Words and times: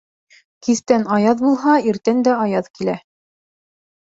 Кистән 0.67 1.03
аяҙ 1.17 1.43
булһа, 1.47 1.75
иртән 1.91 2.25
дә 2.29 2.33
аяҙ 2.47 2.73
килә. 2.79 2.99